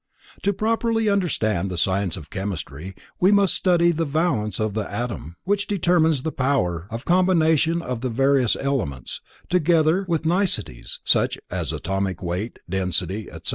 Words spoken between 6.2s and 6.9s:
the power